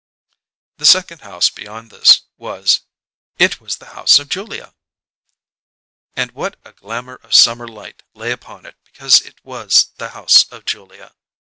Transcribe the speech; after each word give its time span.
The 0.77 0.87
second 0.87 1.21
house 1.21 1.51
beyond 1.51 1.91
this 1.91 2.21
was 2.35 2.79
it 3.37 3.61
was 3.61 3.77
the 3.77 3.93
house 3.93 4.17
of 4.17 4.29
Julia! 4.29 4.73
And 6.15 6.31
what 6.31 6.57
a 6.65 6.73
glamour 6.73 7.17
of 7.17 7.35
summer 7.35 7.67
light 7.67 8.01
lay 8.15 8.31
upon 8.31 8.65
it 8.65 8.77
because 8.83 9.21
it 9.21 9.37
was 9.45 9.91
the 9.97 10.09
house 10.09 10.41
of 10.51 10.65
Julia! 10.65 11.13